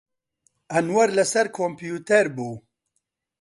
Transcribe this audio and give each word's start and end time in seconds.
ئەنوەر 0.71 1.09
لەسەر 1.17 1.47
کۆمپیوتەر 1.57 2.25
بوو. 2.35 2.53